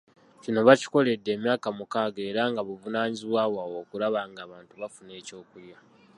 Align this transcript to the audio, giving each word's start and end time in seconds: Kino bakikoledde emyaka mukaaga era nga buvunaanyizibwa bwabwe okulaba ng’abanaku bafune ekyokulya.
Kino 0.43 0.59
bakikoledde 0.67 1.29
emyaka 1.37 1.67
mukaaga 1.77 2.21
era 2.29 2.43
nga 2.51 2.61
buvunaanyizibwa 2.67 3.41
bwabwe 3.51 3.77
okulaba 3.83 4.19
ng’abanaku 4.31 4.75
bafune 4.81 5.11
ekyokulya. 5.19 5.77